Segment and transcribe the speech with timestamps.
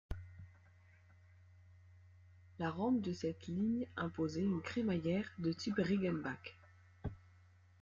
[2.57, 6.57] La rampe de cette ligne imposait une crémaillère, de type Riggenbach.